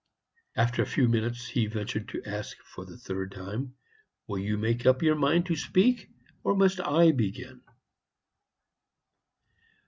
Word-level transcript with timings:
After 0.55 0.81
a 0.81 0.85
few 0.87 1.07
minutes 1.07 1.45
he 1.47 1.67
ventured 1.67 2.07
to 2.09 2.23
ask 2.25 2.57
for 2.63 2.85
the 2.85 2.97
third 2.97 3.33
time, 3.33 3.75
"Will 4.25 4.39
you 4.39 4.57
make 4.57 4.87
up 4.87 5.03
your 5.03 5.13
mind 5.13 5.45
to 5.45 5.55
speak, 5.55 6.09
or 6.43 6.55
must 6.55 6.79
I 6.79 7.11
begin?" 7.11 7.61